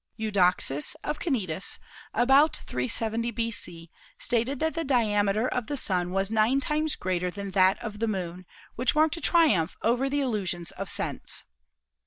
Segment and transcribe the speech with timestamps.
[0.17, 1.77] Eudoxus of Cnidus,
[2.11, 7.51] about 370 B.C., stated that the diameter of the Sun was nine times greater than
[7.51, 11.43] that of the Moon, which marked a triumph over the illusions of sense.